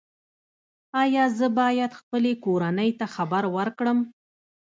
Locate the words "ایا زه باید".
1.03-1.91